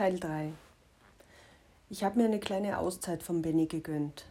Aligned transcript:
Teil 0.00 0.18
3 0.18 0.54
Ich 1.90 2.04
habe 2.04 2.18
mir 2.18 2.24
eine 2.24 2.40
kleine 2.40 2.78
Auszeit 2.78 3.22
von 3.22 3.42
Benny 3.42 3.66
gegönnt. 3.66 4.24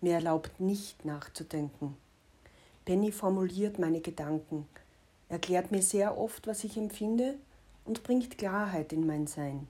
Mir 0.00 0.14
erlaubt 0.14 0.58
nicht 0.58 1.04
nachzudenken. 1.04 1.96
Benny 2.84 3.12
formuliert 3.12 3.78
meine 3.78 4.00
Gedanken, 4.00 4.66
erklärt 5.28 5.70
mir 5.70 5.80
sehr 5.80 6.18
oft, 6.18 6.48
was 6.48 6.64
ich 6.64 6.76
empfinde 6.76 7.36
und 7.84 8.02
bringt 8.02 8.36
Klarheit 8.36 8.92
in 8.92 9.06
mein 9.06 9.28
Sein. 9.28 9.68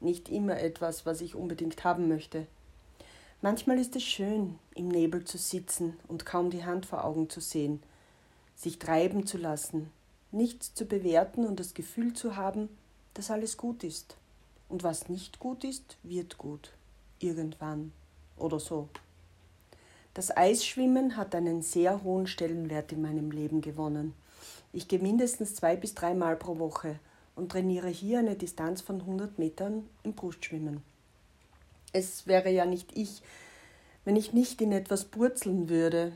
Nicht 0.00 0.30
immer 0.30 0.58
etwas, 0.58 1.04
was 1.04 1.20
ich 1.20 1.34
unbedingt 1.34 1.84
haben 1.84 2.08
möchte. 2.08 2.46
Manchmal 3.42 3.78
ist 3.78 3.94
es 3.94 4.04
schön, 4.04 4.58
im 4.74 4.88
Nebel 4.88 5.22
zu 5.22 5.36
sitzen 5.36 5.98
und 6.08 6.24
kaum 6.24 6.48
die 6.48 6.64
Hand 6.64 6.86
vor 6.86 7.04
Augen 7.04 7.28
zu 7.28 7.42
sehen, 7.42 7.82
sich 8.56 8.78
treiben 8.78 9.26
zu 9.26 9.36
lassen, 9.36 9.90
nichts 10.32 10.72
zu 10.72 10.86
bewerten 10.86 11.44
und 11.44 11.60
das 11.60 11.74
Gefühl 11.74 12.14
zu 12.14 12.36
haben, 12.36 12.70
dass 13.12 13.30
alles 13.30 13.58
gut 13.58 13.84
ist. 13.84 14.16
Und 14.68 14.82
was 14.82 15.08
nicht 15.08 15.38
gut 15.38 15.64
ist, 15.64 15.96
wird 16.02 16.38
gut. 16.38 16.72
Irgendwann. 17.18 17.92
Oder 18.36 18.60
so. 18.60 18.88
Das 20.14 20.36
Eisschwimmen 20.36 21.16
hat 21.16 21.34
einen 21.34 21.62
sehr 21.62 22.02
hohen 22.02 22.26
Stellenwert 22.26 22.92
in 22.92 23.02
meinem 23.02 23.30
Leben 23.30 23.60
gewonnen. 23.60 24.14
Ich 24.72 24.88
gehe 24.88 24.98
mindestens 24.98 25.54
zwei 25.54 25.76
bis 25.76 25.94
dreimal 25.94 26.36
pro 26.36 26.58
Woche 26.58 26.98
und 27.36 27.52
trainiere 27.52 27.88
hier 27.88 28.18
eine 28.18 28.34
Distanz 28.34 28.80
von 28.80 29.00
100 29.00 29.38
Metern 29.38 29.88
im 30.02 30.14
Brustschwimmen. 30.14 30.82
Es 31.92 32.26
wäre 32.26 32.50
ja 32.50 32.66
nicht 32.66 32.96
ich, 32.96 33.22
wenn 34.04 34.16
ich 34.16 34.32
nicht 34.32 34.60
in 34.60 34.72
etwas 34.72 35.04
purzeln 35.04 35.68
würde. 35.68 36.12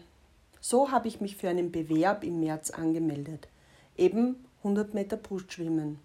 So 0.60 0.90
habe 0.90 1.08
ich 1.08 1.20
mich 1.20 1.36
für 1.36 1.48
einen 1.48 1.72
Bewerb 1.72 2.24
im 2.24 2.40
März 2.40 2.70
angemeldet. 2.70 3.48
Eben 3.96 4.44
100 4.58 4.94
Meter 4.94 5.16
Brustschwimmen. 5.16 5.98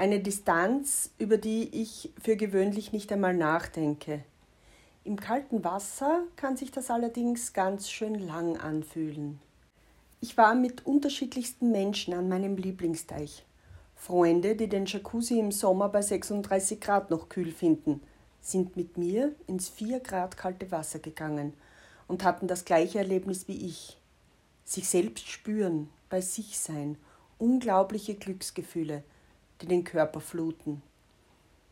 Eine 0.00 0.20
Distanz, 0.20 1.10
über 1.18 1.36
die 1.36 1.68
ich 1.78 2.10
für 2.18 2.34
gewöhnlich 2.34 2.90
nicht 2.90 3.12
einmal 3.12 3.34
nachdenke. 3.34 4.24
Im 5.04 5.20
kalten 5.20 5.62
Wasser 5.62 6.22
kann 6.36 6.56
sich 6.56 6.70
das 6.70 6.88
allerdings 6.88 7.52
ganz 7.52 7.90
schön 7.90 8.14
lang 8.14 8.56
anfühlen. 8.56 9.38
Ich 10.22 10.38
war 10.38 10.54
mit 10.54 10.86
unterschiedlichsten 10.86 11.70
Menschen 11.70 12.14
an 12.14 12.30
meinem 12.30 12.56
Lieblingsteich. 12.56 13.44
Freunde, 13.94 14.56
die 14.56 14.70
den 14.70 14.86
Jacuzzi 14.86 15.38
im 15.38 15.52
Sommer 15.52 15.90
bei 15.90 16.00
36 16.00 16.80
Grad 16.80 17.10
noch 17.10 17.28
kühl 17.28 17.52
finden, 17.52 18.00
sind 18.40 18.78
mit 18.78 18.96
mir 18.96 19.34
ins 19.46 19.68
4 19.68 20.00
Grad 20.00 20.38
kalte 20.38 20.70
Wasser 20.70 21.00
gegangen 21.00 21.52
und 22.08 22.24
hatten 22.24 22.48
das 22.48 22.64
gleiche 22.64 23.00
Erlebnis 23.00 23.48
wie 23.48 23.66
ich. 23.66 23.98
Sich 24.64 24.88
selbst 24.88 25.28
spüren, 25.28 25.90
bei 26.08 26.22
sich 26.22 26.58
sein, 26.58 26.96
unglaubliche 27.38 28.14
Glücksgefühle, 28.14 29.04
die 29.60 29.66
den 29.66 29.84
Körper 29.84 30.20
fluten. 30.20 30.82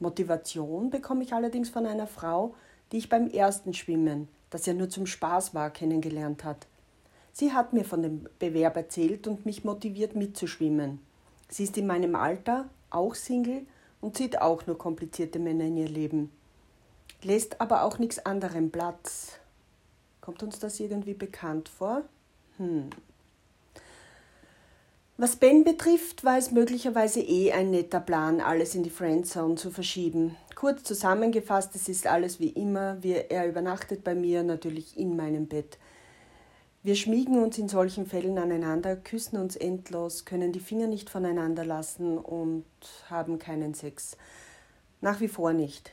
Motivation 0.00 0.90
bekomme 0.90 1.24
ich 1.24 1.32
allerdings 1.32 1.70
von 1.70 1.86
einer 1.86 2.06
Frau, 2.06 2.54
die 2.92 2.98
ich 2.98 3.08
beim 3.08 3.28
ersten 3.28 3.74
Schwimmen, 3.74 4.28
das 4.50 4.66
ja 4.66 4.74
nur 4.74 4.88
zum 4.88 5.06
Spaß 5.06 5.54
war, 5.54 5.70
kennengelernt 5.70 6.44
hat. 6.44 6.66
Sie 7.32 7.52
hat 7.52 7.72
mir 7.72 7.84
von 7.84 8.02
dem 8.02 8.28
Bewerb 8.38 8.76
erzählt 8.76 9.26
und 9.26 9.46
mich 9.46 9.64
motiviert 9.64 10.14
mitzuschwimmen. 10.16 11.00
Sie 11.48 11.64
ist 11.64 11.76
in 11.76 11.86
meinem 11.86 12.14
Alter, 12.14 12.68
auch 12.90 13.14
Single 13.14 13.66
und 14.00 14.16
sieht 14.16 14.40
auch 14.40 14.66
nur 14.66 14.78
komplizierte 14.78 15.38
Männer 15.38 15.64
in 15.64 15.76
ihr 15.76 15.88
Leben. 15.88 16.32
Lässt 17.22 17.60
aber 17.60 17.82
auch 17.82 17.98
nichts 17.98 18.24
anderem 18.24 18.70
Platz. 18.70 19.38
Kommt 20.20 20.42
uns 20.42 20.58
das 20.58 20.78
irgendwie 20.78 21.14
bekannt 21.14 21.68
vor? 21.68 22.02
Hm. 22.58 22.90
Was 25.20 25.34
Ben 25.34 25.64
betrifft, 25.64 26.22
war 26.22 26.38
es 26.38 26.52
möglicherweise 26.52 27.20
eh 27.20 27.50
ein 27.50 27.72
netter 27.72 27.98
Plan, 27.98 28.40
alles 28.40 28.76
in 28.76 28.84
die 28.84 28.88
Friendzone 28.88 29.56
zu 29.56 29.72
verschieben. 29.72 30.36
Kurz 30.54 30.84
zusammengefasst, 30.84 31.74
es 31.74 31.88
ist 31.88 32.06
alles 32.06 32.38
wie 32.38 32.50
immer. 32.50 33.02
Wir, 33.02 33.28
er 33.28 33.48
übernachtet 33.48 34.04
bei 34.04 34.14
mir, 34.14 34.44
natürlich 34.44 34.96
in 34.96 35.16
meinem 35.16 35.48
Bett. 35.48 35.76
Wir 36.84 36.94
schmiegen 36.94 37.42
uns 37.42 37.58
in 37.58 37.68
solchen 37.68 38.06
Fällen 38.06 38.38
aneinander, 38.38 38.94
küssen 38.94 39.38
uns 39.38 39.56
endlos, 39.56 40.24
können 40.24 40.52
die 40.52 40.60
Finger 40.60 40.86
nicht 40.86 41.10
voneinander 41.10 41.64
lassen 41.64 42.16
und 42.16 42.64
haben 43.10 43.40
keinen 43.40 43.74
Sex. 43.74 44.16
Nach 45.00 45.18
wie 45.18 45.26
vor 45.26 45.52
nicht. 45.52 45.90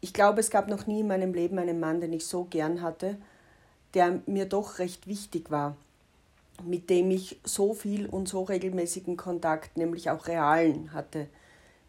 Ich 0.00 0.12
glaube, 0.12 0.40
es 0.40 0.50
gab 0.50 0.66
noch 0.66 0.88
nie 0.88 1.02
in 1.02 1.06
meinem 1.06 1.32
Leben 1.32 1.60
einen 1.60 1.78
Mann, 1.78 2.00
den 2.00 2.12
ich 2.12 2.26
so 2.26 2.42
gern 2.42 2.82
hatte, 2.82 3.18
der 3.94 4.20
mir 4.26 4.46
doch 4.46 4.80
recht 4.80 5.06
wichtig 5.06 5.52
war 5.52 5.76
mit 6.62 6.90
dem 6.90 7.10
ich 7.10 7.40
so 7.44 7.74
viel 7.74 8.06
und 8.06 8.28
so 8.28 8.42
regelmäßigen 8.42 9.16
Kontakt, 9.16 9.76
nämlich 9.76 10.10
auch 10.10 10.26
realen 10.26 10.92
hatte, 10.92 11.28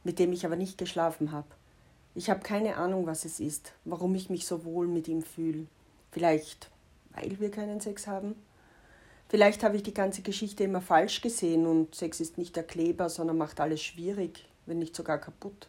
mit 0.04 0.20
dem 0.20 0.34
ich 0.34 0.46
aber 0.46 0.56
nicht 0.56 0.78
geschlafen 0.78 1.32
habe. 1.32 1.48
Ich 2.16 2.30
habe 2.30 2.42
keine 2.42 2.78
Ahnung, 2.78 3.06
was 3.06 3.26
es 3.26 3.40
ist, 3.40 3.74
warum 3.84 4.16
ich 4.16 4.30
mich 4.30 4.46
so 4.46 4.64
wohl 4.64 4.88
mit 4.88 5.08
ihm 5.08 5.22
fühle. 5.22 5.68
Vielleicht, 6.12 6.70
weil 7.14 7.40
wir 7.40 7.52
keinen 7.52 7.82
Sex 7.82 8.08
haben? 8.08 8.36
Vielleicht 9.28 9.64
habe 9.64 9.76
ich 9.76 9.84
die 9.84 9.94
ganze 9.94 10.22
Geschichte 10.22 10.64
immer 10.64 10.82
falsch 10.82 11.22
gesehen 11.22 11.66
und 11.66 11.94
Sex 11.96 12.20
ist 12.20 12.38
nicht 12.38 12.56
der 12.56 12.64
Kleber, 12.64 13.10
sondern 13.10 13.38
macht 13.38 13.60
alles 13.60 13.82
schwierig, 13.82 14.48
wenn 14.66 14.80
nicht 14.80 14.96
sogar 14.96 15.18
kaputt. 15.18 15.68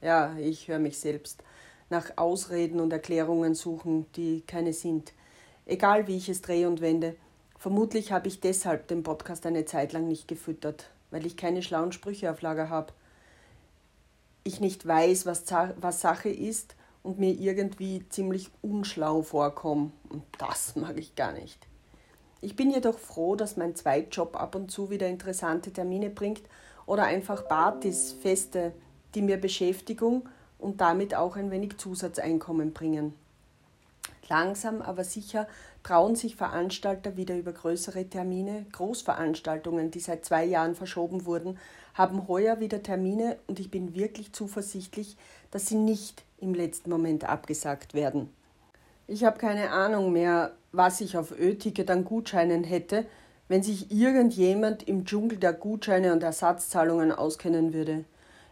Ja, 0.00 0.36
ich 0.38 0.66
höre 0.66 0.78
mich 0.78 0.98
selbst 0.98 1.42
nach 1.90 2.16
Ausreden 2.16 2.80
und 2.80 2.92
Erklärungen 2.92 3.54
suchen, 3.54 4.06
die 4.16 4.42
keine 4.42 4.72
sind. 4.72 5.12
Egal 5.66 6.06
wie 6.06 6.16
ich 6.16 6.28
es 6.28 6.40
drehe 6.40 6.68
und 6.68 6.80
wende, 6.80 7.16
Vermutlich 7.60 8.10
habe 8.10 8.26
ich 8.26 8.40
deshalb 8.40 8.88
den 8.88 9.02
Podcast 9.02 9.44
eine 9.44 9.66
Zeit 9.66 9.92
lang 9.92 10.08
nicht 10.08 10.26
gefüttert, 10.26 10.88
weil 11.10 11.26
ich 11.26 11.36
keine 11.36 11.60
schlauen 11.60 11.92
Sprüche 11.92 12.30
auf 12.30 12.40
Lager 12.40 12.70
habe. 12.70 12.94
Ich 14.44 14.60
nicht 14.60 14.86
weiß, 14.86 15.26
was, 15.26 15.44
was 15.78 16.00
Sache 16.00 16.30
ist 16.30 16.74
und 17.02 17.18
mir 17.18 17.32
irgendwie 17.34 18.08
ziemlich 18.08 18.48
unschlau 18.62 19.20
vorkomme. 19.20 19.90
Und 20.08 20.22
das 20.38 20.74
mag 20.74 20.96
ich 20.96 21.16
gar 21.16 21.32
nicht. 21.32 21.58
Ich 22.40 22.56
bin 22.56 22.70
jedoch 22.70 22.98
froh, 22.98 23.36
dass 23.36 23.58
mein 23.58 23.76
Zweitjob 23.76 24.36
ab 24.36 24.54
und 24.54 24.70
zu 24.70 24.88
wieder 24.88 25.08
interessante 25.08 25.70
Termine 25.70 26.08
bringt 26.08 26.44
oder 26.86 27.04
einfach 27.04 27.46
Partys, 27.46 28.12
Feste, 28.22 28.72
die 29.14 29.20
mir 29.20 29.36
Beschäftigung 29.36 30.26
und 30.58 30.80
damit 30.80 31.14
auch 31.14 31.36
ein 31.36 31.50
wenig 31.50 31.76
Zusatzeinkommen 31.76 32.72
bringen. 32.72 33.12
Langsam 34.30 34.80
aber 34.80 35.02
sicher 35.02 35.48
trauen 35.82 36.14
sich 36.14 36.36
Veranstalter 36.36 37.16
wieder 37.16 37.36
über 37.36 37.52
größere 37.52 38.04
Termine. 38.04 38.64
Großveranstaltungen, 38.70 39.90
die 39.90 39.98
seit 39.98 40.24
zwei 40.24 40.44
Jahren 40.44 40.76
verschoben 40.76 41.26
wurden, 41.26 41.58
haben 41.94 42.28
heuer 42.28 42.60
wieder 42.60 42.80
Termine 42.80 43.38
und 43.48 43.58
ich 43.58 43.72
bin 43.72 43.96
wirklich 43.96 44.32
zuversichtlich, 44.32 45.16
dass 45.50 45.66
sie 45.66 45.74
nicht 45.74 46.22
im 46.38 46.54
letzten 46.54 46.90
Moment 46.90 47.24
abgesagt 47.24 47.92
werden. 47.92 48.30
Ich 49.08 49.24
habe 49.24 49.36
keine 49.36 49.72
Ahnung 49.72 50.12
mehr, 50.12 50.52
was 50.70 51.00
ich 51.00 51.18
auf 51.18 51.32
Ö-Ticket 51.32 51.90
an 51.90 52.04
Gutscheinen 52.04 52.62
hätte, 52.62 53.06
wenn 53.48 53.64
sich 53.64 53.90
irgendjemand 53.90 54.86
im 54.86 55.06
Dschungel 55.06 55.38
der 55.38 55.54
Gutscheine 55.54 56.12
und 56.12 56.22
Ersatzzahlungen 56.22 57.10
auskennen 57.10 57.74
würde. 57.74 58.04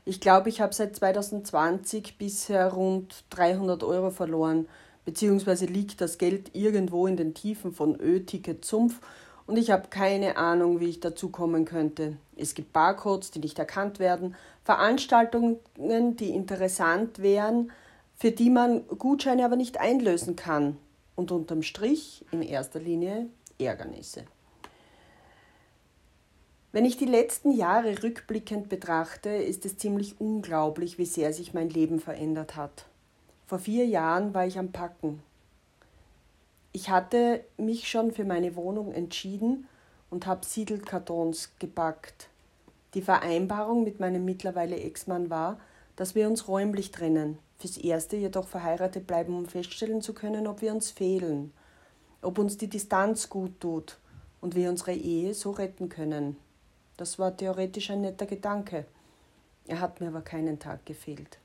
Ich 0.04 0.20
glaube, 0.20 0.48
ich 0.48 0.60
habe 0.60 0.74
seit 0.74 0.96
2020 0.96 2.18
bisher 2.18 2.72
rund 2.72 3.22
300 3.30 3.84
Euro 3.84 4.10
verloren 4.10 4.66
beziehungsweise 5.08 5.64
liegt 5.64 6.02
das 6.02 6.19
Geld 6.19 6.54
irgendwo 6.54 7.06
in 7.06 7.16
den 7.16 7.32
Tiefen 7.32 7.72
von 7.72 7.98
Ö-Ticket 7.98 8.62
Sumpf 8.62 9.00
und 9.46 9.56
ich 9.56 9.70
habe 9.70 9.88
keine 9.88 10.36
Ahnung, 10.36 10.80
wie 10.80 10.91
ich 10.91 11.00
dazu 11.00 11.30
kommen 11.30 11.64
könnte. 11.64 12.19
Es 12.36 12.52
gibt 12.52 12.74
Barcodes, 12.74 13.30
die 13.30 13.38
nicht 13.38 13.58
erkannt 13.58 14.00
werden, 14.00 14.36
Veranstaltungen, 14.64 15.56
die 15.78 16.28
interessant 16.28 17.20
wären, 17.20 17.72
für 18.16 18.32
die 18.32 18.50
man 18.50 18.86
Gutscheine 18.98 19.46
aber 19.46 19.56
nicht 19.56 19.80
einlösen 19.80 20.36
kann. 20.36 20.76
Und 21.16 21.32
unterm 21.32 21.62
Strich 21.62 22.26
in 22.30 22.42
erster 22.42 22.78
Linie 22.78 23.28
Ärgernisse. 23.58 24.25
Wenn 26.70 26.84
ich 26.84 26.98
die 26.98 27.06
letzten 27.06 27.52
Jahre 27.52 28.02
rückblickend 28.02 28.69
betrachte, 28.69 29.30
ist 29.30 29.64
es 29.64 29.78
ziemlich 29.78 30.20
unglaublich, 30.20 30.98
wie 30.98 31.06
sehr 31.06 31.32
sich 31.32 31.54
mein 31.54 31.70
Leben 31.70 31.98
verändert 31.98 32.56
hat. 32.56 32.84
Vor 33.48 33.58
vier 33.58 33.86
Jahren 33.86 34.34
war 34.34 34.46
ich 34.46 34.58
am 34.58 34.72
Packen. 34.72 35.22
Ich 36.72 36.90
hatte 36.90 37.42
mich 37.56 37.88
schon 37.88 38.12
für 38.12 38.26
meine 38.26 38.56
Wohnung 38.56 38.92
entschieden 38.92 39.66
und 40.10 40.26
habe 40.26 40.44
Siedelkartons 40.44 41.52
gepackt. 41.58 42.28
Die 42.92 43.00
Vereinbarung 43.00 43.84
mit 43.84 44.00
meinem 44.00 44.26
mittlerweile 44.26 44.78
Ex-Mann 44.78 45.30
war, 45.30 45.58
dass 45.96 46.14
wir 46.14 46.28
uns 46.28 46.46
räumlich 46.46 46.90
trennen, 46.90 47.38
fürs 47.58 47.78
Erste 47.78 48.18
jedoch 48.18 48.46
verheiratet 48.46 49.06
bleiben, 49.06 49.34
um 49.34 49.46
feststellen 49.46 50.02
zu 50.02 50.12
können, 50.12 50.46
ob 50.46 50.60
wir 50.60 50.74
uns 50.74 50.90
fehlen, 50.90 51.54
ob 52.20 52.38
uns 52.38 52.58
die 52.58 52.68
Distanz 52.68 53.30
gut 53.30 53.60
tut 53.60 53.96
und 54.42 54.56
wir 54.56 54.68
unsere 54.68 54.92
Ehe 54.92 55.32
so 55.32 55.52
retten 55.52 55.88
können. 55.88 56.36
Das 56.98 57.18
war 57.18 57.34
theoretisch 57.34 57.88
ein 57.88 58.02
netter 58.02 58.26
Gedanke. 58.26 58.84
Er 59.66 59.80
hat 59.80 60.02
mir 60.02 60.08
aber 60.08 60.20
keinen 60.20 60.58
Tag 60.58 60.84
gefehlt. 60.84 61.38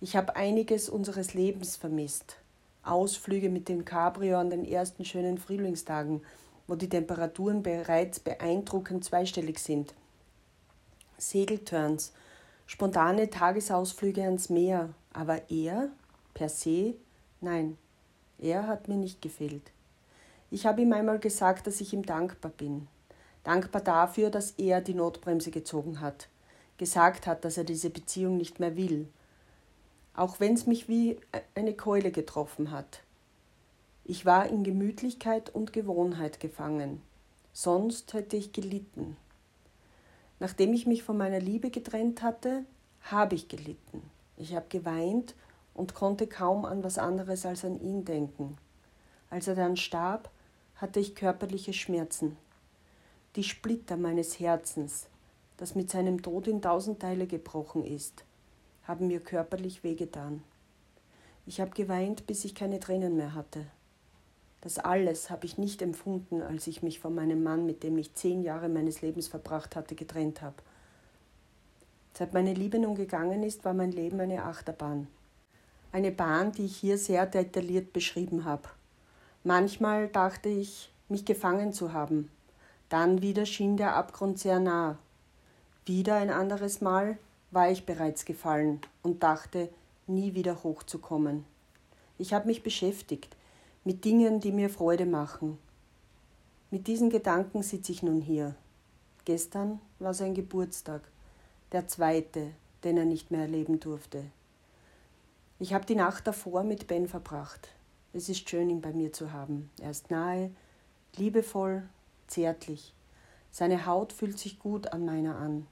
Ich 0.00 0.16
habe 0.16 0.36
einiges 0.36 0.88
unseres 0.88 1.34
Lebens 1.34 1.76
vermisst. 1.76 2.36
Ausflüge 2.82 3.48
mit 3.48 3.68
dem 3.68 3.84
Cabrio 3.84 4.38
an 4.38 4.50
den 4.50 4.64
ersten 4.64 5.04
schönen 5.04 5.38
Frühlingstagen, 5.38 6.22
wo 6.66 6.74
die 6.74 6.88
Temperaturen 6.88 7.62
bereits 7.62 8.20
beeindruckend 8.20 9.04
zweistellig 9.04 9.58
sind. 9.58 9.94
Segelturns, 11.16 12.12
spontane 12.66 13.30
Tagesausflüge 13.30 14.22
ans 14.22 14.50
Meer, 14.50 14.90
aber 15.12 15.50
er, 15.50 15.90
per 16.34 16.48
se, 16.48 16.94
nein, 17.40 17.78
er 18.38 18.66
hat 18.66 18.88
mir 18.88 18.96
nicht 18.96 19.22
gefehlt. 19.22 19.70
Ich 20.50 20.66
habe 20.66 20.82
ihm 20.82 20.92
einmal 20.92 21.18
gesagt, 21.18 21.66
dass 21.66 21.80
ich 21.80 21.92
ihm 21.92 22.04
dankbar 22.04 22.52
bin. 22.56 22.88
Dankbar 23.42 23.82
dafür, 23.82 24.30
dass 24.30 24.52
er 24.52 24.80
die 24.80 24.94
Notbremse 24.94 25.50
gezogen 25.50 26.00
hat, 26.00 26.28
gesagt 26.78 27.26
hat, 27.26 27.44
dass 27.44 27.56
er 27.56 27.64
diese 27.64 27.90
Beziehung 27.90 28.36
nicht 28.36 28.60
mehr 28.60 28.76
will, 28.76 29.08
auch 30.14 30.40
wenn 30.40 30.54
es 30.54 30.66
mich 30.66 30.88
wie 30.88 31.18
eine 31.54 31.74
Keule 31.74 32.10
getroffen 32.10 32.70
hat. 32.70 33.02
Ich 34.04 34.24
war 34.24 34.46
in 34.46 34.64
Gemütlichkeit 34.64 35.50
und 35.50 35.72
Gewohnheit 35.72 36.40
gefangen, 36.40 37.02
sonst 37.52 38.12
hätte 38.12 38.36
ich 38.36 38.52
gelitten. 38.52 39.16
Nachdem 40.40 40.72
ich 40.72 40.86
mich 40.86 41.02
von 41.02 41.16
meiner 41.16 41.40
Liebe 41.40 41.70
getrennt 41.70 42.22
hatte, 42.22 42.64
habe 43.02 43.34
ich 43.34 43.48
gelitten. 43.48 44.02
Ich 44.36 44.54
habe 44.54 44.66
geweint 44.68 45.34
und 45.74 45.94
konnte 45.94 46.26
kaum 46.26 46.64
an 46.64 46.84
was 46.84 46.98
anderes 46.98 47.46
als 47.46 47.64
an 47.64 47.80
ihn 47.80 48.04
denken. 48.04 48.56
Als 49.30 49.48
er 49.48 49.54
dann 49.54 49.76
starb, 49.76 50.30
hatte 50.76 51.00
ich 51.00 51.14
körperliche 51.14 51.72
Schmerzen. 51.72 52.36
Die 53.36 53.44
Splitter 53.44 53.96
meines 53.96 54.38
Herzens, 54.38 55.06
das 55.56 55.74
mit 55.74 55.90
seinem 55.90 56.22
Tod 56.22 56.46
in 56.46 56.62
tausend 56.62 57.00
Teile 57.00 57.26
gebrochen 57.26 57.84
ist, 57.84 58.24
haben 58.86 59.06
mir 59.06 59.20
körperlich 59.20 59.82
wehgetan. 59.84 60.42
Ich 61.46 61.60
habe 61.60 61.70
geweint, 61.72 62.26
bis 62.26 62.44
ich 62.44 62.54
keine 62.54 62.80
Tränen 62.80 63.16
mehr 63.16 63.34
hatte. 63.34 63.66
Das 64.60 64.78
alles 64.78 65.28
habe 65.28 65.44
ich 65.44 65.58
nicht 65.58 65.82
empfunden, 65.82 66.40
als 66.40 66.66
ich 66.66 66.82
mich 66.82 66.98
von 66.98 67.14
meinem 67.14 67.42
Mann, 67.42 67.66
mit 67.66 67.82
dem 67.82 67.98
ich 67.98 68.14
zehn 68.14 68.42
Jahre 68.42 68.70
meines 68.70 69.02
Lebens 69.02 69.28
verbracht 69.28 69.76
hatte, 69.76 69.94
getrennt 69.94 70.40
habe. 70.40 70.56
Seit 72.14 72.32
meine 72.32 72.54
Liebe 72.54 72.78
nun 72.78 72.94
gegangen 72.94 73.42
ist, 73.42 73.64
war 73.64 73.74
mein 73.74 73.92
Leben 73.92 74.20
eine 74.20 74.44
Achterbahn. 74.44 75.08
Eine 75.92 76.12
Bahn, 76.12 76.52
die 76.52 76.64
ich 76.64 76.76
hier 76.76 76.96
sehr 76.96 77.26
detailliert 77.26 77.92
beschrieben 77.92 78.44
habe. 78.44 78.68
Manchmal 79.42 80.08
dachte 80.08 80.48
ich, 80.48 80.90
mich 81.08 81.24
gefangen 81.26 81.72
zu 81.72 81.92
haben. 81.92 82.30
Dann 82.88 83.20
wieder 83.20 83.44
schien 83.44 83.76
der 83.76 83.96
Abgrund 83.96 84.38
sehr 84.38 84.60
nah. 84.60 84.96
Wieder 85.84 86.16
ein 86.16 86.30
anderes 86.30 86.80
Mal 86.80 87.18
war 87.54 87.70
ich 87.70 87.86
bereits 87.86 88.24
gefallen 88.24 88.80
und 89.02 89.22
dachte, 89.22 89.68
nie 90.06 90.34
wieder 90.34 90.62
hochzukommen. 90.62 91.44
Ich 92.18 92.32
habe 92.34 92.46
mich 92.46 92.62
beschäftigt 92.62 93.36
mit 93.84 94.04
Dingen, 94.04 94.40
die 94.40 94.52
mir 94.52 94.70
Freude 94.70 95.06
machen. 95.06 95.58
Mit 96.70 96.86
diesen 96.86 97.10
Gedanken 97.10 97.62
sitze 97.62 97.92
ich 97.92 98.02
nun 98.02 98.20
hier. 98.20 98.54
Gestern 99.24 99.80
war 99.98 100.14
sein 100.14 100.34
Geburtstag, 100.34 101.02
der 101.72 101.88
zweite, 101.88 102.50
den 102.82 102.96
er 102.96 103.04
nicht 103.04 103.30
mehr 103.30 103.42
erleben 103.42 103.80
durfte. 103.80 104.24
Ich 105.58 105.72
habe 105.72 105.86
die 105.86 105.94
Nacht 105.94 106.26
davor 106.26 106.62
mit 106.64 106.86
Ben 106.86 107.08
verbracht. 107.08 107.68
Es 108.12 108.28
ist 108.28 108.48
schön, 108.48 108.70
ihn 108.70 108.80
bei 108.80 108.92
mir 108.92 109.12
zu 109.12 109.32
haben. 109.32 109.70
Er 109.80 109.90
ist 109.90 110.10
nahe, 110.10 110.50
liebevoll, 111.16 111.82
zärtlich. 112.26 112.92
Seine 113.50 113.86
Haut 113.86 114.12
fühlt 114.12 114.38
sich 114.38 114.58
gut 114.58 114.92
an 114.92 115.04
meiner 115.04 115.36
an. 115.36 115.66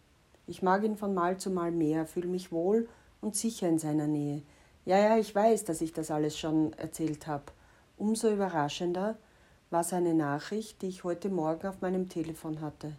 Ich 0.46 0.62
mag 0.62 0.82
ihn 0.84 0.96
von 0.96 1.14
Mal 1.14 1.38
zu 1.38 1.50
Mal 1.50 1.70
mehr, 1.70 2.06
fühle 2.06 2.28
mich 2.28 2.52
wohl 2.52 2.88
und 3.20 3.36
sicher 3.36 3.68
in 3.68 3.78
seiner 3.78 4.06
Nähe. 4.06 4.42
Ja, 4.84 4.98
ja, 4.98 5.16
ich 5.16 5.34
weiß, 5.34 5.64
dass 5.64 5.80
ich 5.80 5.92
das 5.92 6.10
alles 6.10 6.36
schon 6.36 6.72
erzählt 6.74 7.26
habe. 7.26 7.44
Umso 7.96 8.28
überraschender 8.30 9.16
war 9.70 9.84
seine 9.84 10.14
Nachricht, 10.14 10.82
die 10.82 10.88
ich 10.88 11.04
heute 11.04 11.30
Morgen 11.30 11.66
auf 11.66 11.80
meinem 11.80 12.08
Telefon 12.08 12.60
hatte. 12.60 12.96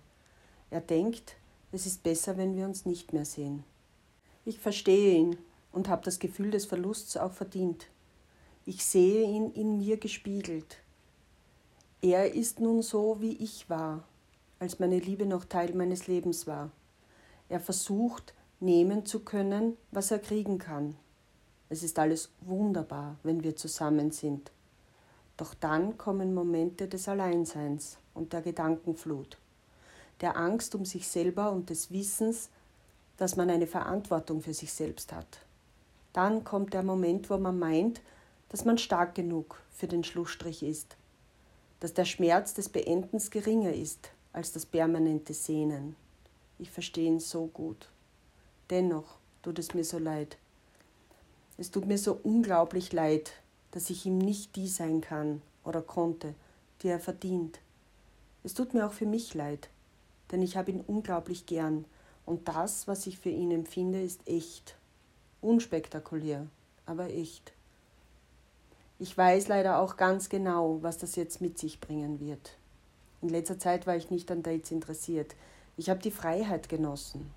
Er 0.70 0.82
denkt, 0.82 1.36
es 1.72 1.86
ist 1.86 2.04
besser, 2.04 2.38
wenn 2.38 2.56
wir 2.56 2.66
uns 2.66 2.86
nicht 2.86 3.14
mehr 3.14 3.26
sehen. 3.26 3.64
Ich 4.46 4.60
verstehe 4.60 5.16
ihn 5.16 5.38
und 5.72 5.90
habe 5.90 6.04
das 6.04 6.20
Gefühl 6.20 6.52
des 6.52 6.66
Verlusts 6.66 7.18
auch 7.18 7.32
verdient. 7.32 7.88
Ich 8.66 8.86
sehe 8.86 9.24
ihn 9.24 9.52
in 9.52 9.80
mir 9.80 9.98
gespiegelt. 9.98 10.78
Er 12.02 12.34
ist 12.34 12.60
nun 12.60 12.82
so, 12.82 13.20
wie 13.20 13.34
ich 13.34 13.70
war, 13.70 14.04
als 14.60 14.80
meine 14.80 15.00
Liebe 15.00 15.26
noch 15.26 15.46
Teil 15.46 15.74
meines 15.74 16.08
Lebens 16.08 16.48
war. 16.48 16.72
Er 17.54 17.60
versucht, 17.60 18.34
nehmen 18.62 19.06
zu 19.06 19.20
können, 19.20 19.78
was 19.92 20.10
er 20.10 20.18
kriegen 20.18 20.58
kann. 20.58 20.96
Es 21.70 21.84
ist 21.84 22.00
alles 22.00 22.32
wunderbar, 22.42 23.18
wenn 23.22 23.44
wir 23.44 23.56
zusammen 23.56 24.10
sind. 24.10 24.52
Doch 25.38 25.54
dann 25.54 25.96
kommen 26.00 26.34
Momente 26.34 26.88
des 26.88 27.08
Alleinseins 27.08 28.00
und 28.16 28.34
der 28.34 28.42
Gedankenflut, 28.42 29.38
der 30.20 30.36
Angst 30.36 30.74
um 30.74 30.84
sich 30.84 31.08
selber 31.08 31.52
und 31.52 31.70
des 31.70 31.92
Wissens, 31.92 32.50
dass 33.18 33.36
man 33.36 33.52
eine 33.52 33.68
Verantwortung 33.68 34.42
für 34.42 34.56
sich 34.56 34.74
selbst 34.74 35.14
hat. 35.14 35.46
Dann 36.12 36.44
kommt 36.44 36.74
der 36.74 36.82
Moment, 36.82 37.30
wo 37.30 37.38
man 37.38 37.60
meint, 37.60 38.02
dass 38.50 38.66
man 38.66 38.80
stark 38.80 39.14
genug 39.14 39.62
für 39.70 39.88
den 39.88 40.04
Schlussstrich 40.04 40.64
ist, 40.64 40.98
dass 41.82 41.94
der 41.94 42.06
Schmerz 42.06 42.56
des 42.56 42.70
Beendens 42.70 43.30
geringer 43.30 43.74
ist 43.74 44.10
als 44.32 44.54
das 44.54 44.66
permanente 44.66 45.36
Sehnen. 45.36 45.96
Ich 46.60 46.72
verstehe 46.72 47.08
ihn 47.08 47.20
so 47.20 47.48
gut. 47.48 47.90
Dennoch 48.70 49.18
tut 49.42 49.60
es 49.60 49.74
mir 49.74 49.84
so 49.84 49.98
leid. 49.98 50.38
Es 51.58 51.72
tut 51.72 51.86
mir 51.86 51.98
so 51.98 52.20
unglaublich 52.24 52.94
leid, 52.94 53.34
dass 53.72 53.90
ich 53.90 54.06
ihm 54.06 54.18
nicht 54.18 54.56
die 54.56 54.68
sein 54.68 55.02
kann 55.02 55.42
oder 55.64 55.82
konnte, 55.82 56.36
die 56.82 56.88
er 56.88 57.00
verdient. 57.00 57.60
Es 58.44 58.54
tut 58.54 58.74
mir 58.74 58.86
auch 58.86 58.94
für 58.94 59.06
mich 59.06 59.34
leid, 59.34 59.70
denn 60.32 60.42
ich 60.42 60.58
habe 60.58 60.72
ihn 60.72 60.82
unglaublich 60.82 61.46
gern 61.46 61.86
und 62.26 62.48
das, 62.48 62.88
was 62.88 63.08
ich 63.08 63.20
für 63.20 63.30
ihn 63.30 63.52
empfinde, 63.52 64.02
ist 64.02 64.28
echt. 64.28 64.76
Unspektakulär, 65.42 66.48
aber 66.86 67.10
echt. 67.10 67.54
Ich 69.00 69.18
weiß 69.18 69.48
leider 69.48 69.80
auch 69.80 69.98
ganz 69.98 70.30
genau, 70.30 70.80
was 70.82 70.98
das 70.98 71.16
jetzt 71.16 71.42
mit 71.42 71.58
sich 71.58 71.82
bringen 71.82 72.20
wird. 72.20 72.58
In 73.22 73.30
letzter 73.30 73.60
Zeit 73.60 73.88
war 73.88 73.96
ich 73.96 74.10
nicht 74.10 74.32
an 74.32 74.44
Dates 74.44 74.72
interessiert. 74.72 75.36
Ich 75.78 75.90
habe 75.90 76.00
die 76.00 76.12
Freiheit 76.12 76.70
genossen. 76.70 77.32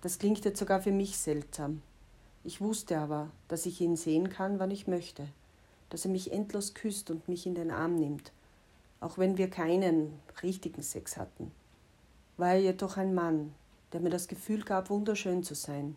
Das 0.00 0.18
klingt 0.18 0.44
jetzt 0.44 0.58
sogar 0.58 0.80
für 0.80 0.92
mich 0.92 1.16
seltsam. 1.18 1.82
Ich 2.44 2.60
wusste 2.60 2.98
aber, 2.98 3.30
dass 3.48 3.66
ich 3.66 3.80
ihn 3.80 3.96
sehen 3.96 4.30
kann, 4.30 4.58
wann 4.58 4.70
ich 4.70 4.86
möchte, 4.86 5.28
dass 5.90 6.04
er 6.04 6.10
mich 6.10 6.32
endlos 6.32 6.74
küsst 6.74 7.10
und 7.10 7.28
mich 7.28 7.46
in 7.46 7.54
den 7.54 7.70
Arm 7.70 7.96
nimmt, 7.96 8.32
auch 9.00 9.18
wenn 9.18 9.38
wir 9.38 9.50
keinen 9.50 10.18
richtigen 10.42 10.82
Sex 10.82 11.16
hatten. 11.16 11.50
War 12.36 12.50
er 12.50 12.60
jedoch 12.60 12.96
ein 12.96 13.14
Mann, 13.14 13.54
der 13.92 14.00
mir 14.00 14.10
das 14.10 14.28
Gefühl 14.28 14.62
gab, 14.62 14.90
wunderschön 14.90 15.42
zu 15.42 15.54
sein. 15.54 15.96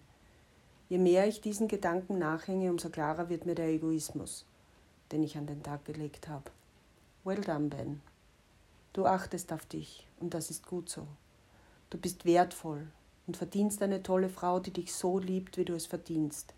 Je 0.90 0.98
mehr 0.98 1.28
ich 1.28 1.42
diesen 1.42 1.68
Gedanken 1.68 2.18
nachhänge, 2.18 2.72
umso 2.72 2.90
klarer 2.90 3.30
wird 3.30 3.46
mir 3.46 3.56
der 3.56 3.68
Egoismus 3.68 4.46
den 5.12 5.24
ich 5.24 5.38
an 5.38 5.48
den 5.48 5.64
Tag 5.64 5.86
gelegt 5.86 6.28
habe. 6.28 6.52
Well 7.24 7.42
done, 7.42 7.68
Ben. 7.68 8.02
Du 8.94 9.06
achtest 9.06 9.54
auf 9.54 9.66
dich 9.66 10.08
und 10.20 10.34
das 10.34 10.50
ist 10.50 10.66
gut 10.66 10.90
so. 10.90 11.08
Du 11.92 11.98
bist 11.98 12.26
wertvoll 12.26 12.88
und 13.28 13.38
verdienst 13.38 13.84
eine 13.84 14.02
tolle 14.02 14.30
Frau, 14.30 14.60
die 14.60 14.72
dich 14.72 14.96
so 14.96 15.20
liebt, 15.20 15.58
wie 15.58 15.66
du 15.66 15.74
es 15.74 15.86
verdienst. 15.86 16.56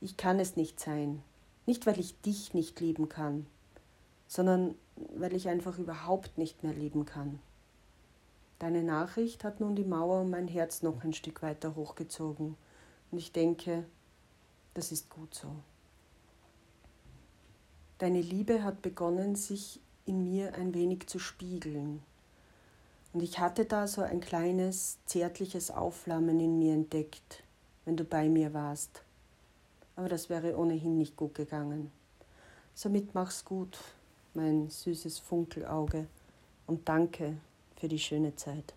Ich 0.00 0.16
kann 0.16 0.40
es 0.40 0.56
nicht 0.56 0.80
sein. 0.80 1.22
Nicht, 1.66 1.86
weil 1.86 2.00
ich 2.00 2.20
dich 2.22 2.54
nicht 2.54 2.80
lieben 2.80 3.08
kann, 3.08 3.46
sondern 4.26 4.74
weil 5.14 5.34
ich 5.34 5.48
einfach 5.48 5.78
überhaupt 5.78 6.38
nicht 6.38 6.62
mehr 6.62 6.72
lieben 6.72 7.04
kann. 7.04 7.38
Deine 8.58 8.82
Nachricht 8.82 9.44
hat 9.44 9.60
nun 9.60 9.76
die 9.76 9.84
Mauer 9.84 10.22
um 10.22 10.30
mein 10.30 10.48
Herz 10.48 10.82
noch 10.82 11.04
ein 11.04 11.12
Stück 11.12 11.42
weiter 11.42 11.76
hochgezogen 11.76 12.56
und 13.10 13.18
ich 13.18 13.32
denke, 13.32 13.84
das 14.72 14.90
ist 14.92 15.10
gut 15.10 15.34
so. 15.34 15.48
Deine 17.98 18.22
Liebe 18.22 18.62
hat 18.62 18.80
begonnen, 18.80 19.36
sich 19.36 19.80
in 20.06 20.24
mir 20.24 20.54
ein 20.54 20.72
wenig 20.72 21.06
zu 21.08 21.18
spiegeln. 21.18 22.02
Und 23.16 23.22
ich 23.22 23.38
hatte 23.38 23.64
da 23.64 23.86
so 23.86 24.02
ein 24.02 24.20
kleines, 24.20 24.98
zärtliches 25.06 25.70
Aufflammen 25.70 26.38
in 26.38 26.58
mir 26.58 26.74
entdeckt, 26.74 27.42
wenn 27.86 27.96
du 27.96 28.04
bei 28.04 28.28
mir 28.28 28.52
warst. 28.52 29.00
Aber 29.96 30.10
das 30.10 30.28
wäre 30.28 30.58
ohnehin 30.58 30.98
nicht 30.98 31.16
gut 31.16 31.34
gegangen. 31.34 31.90
Somit 32.74 33.14
mach's 33.14 33.42
gut, 33.42 33.78
mein 34.34 34.68
süßes 34.68 35.18
Funkelauge, 35.18 36.08
und 36.66 36.86
danke 36.90 37.38
für 37.76 37.88
die 37.88 37.98
schöne 37.98 38.36
Zeit. 38.36 38.74